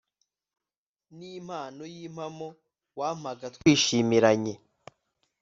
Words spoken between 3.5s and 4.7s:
twishimiranye